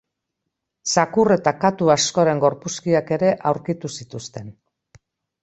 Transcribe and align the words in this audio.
Zakur 0.95 1.29
eta 1.35 1.53
katu 1.63 1.91
askoren 1.97 2.41
gorpuzkiak 2.45 3.13
ere 3.19 3.31
aurkitu 3.53 3.93
zituzten. 4.01 4.51